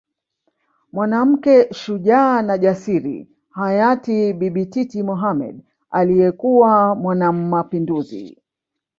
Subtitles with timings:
[0.93, 8.37] Mwanamke shujaa na jasiri hayati Bibi Titi Mohamed aliyekuwa mwanamapinduzi